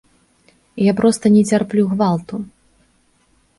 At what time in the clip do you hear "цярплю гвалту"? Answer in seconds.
1.51-2.35